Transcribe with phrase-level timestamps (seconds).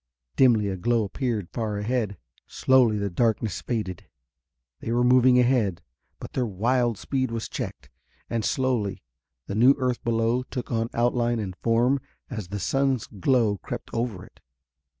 [0.35, 2.17] Dimly a glow appeared far ahead;
[2.47, 4.07] slowly the darkness faded.
[4.79, 5.83] They were moving ahead,
[6.19, 7.91] but their wild speed was checked.
[8.27, 9.03] And slowly
[9.45, 11.99] the new earth below took on outline and form
[12.31, 14.39] as the sun's glow crept over it.